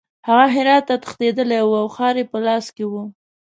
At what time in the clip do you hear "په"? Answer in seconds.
2.31-2.37